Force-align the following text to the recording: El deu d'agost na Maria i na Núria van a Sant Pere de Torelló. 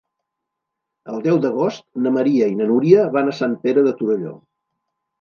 El 1.15 1.21
deu 1.27 1.37
d'agost 1.43 1.87
na 2.07 2.15
Maria 2.17 2.49
i 2.55 2.59
na 2.65 2.69
Núria 2.75 3.07
van 3.21 3.33
a 3.33 3.39
Sant 3.45 3.57
Pere 3.67 3.89
de 3.91 3.97
Torelló. 4.03 4.37